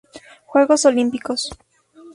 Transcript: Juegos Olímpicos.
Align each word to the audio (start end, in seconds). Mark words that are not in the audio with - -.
Juegos 0.51 0.83
Olímpicos. 0.85 1.41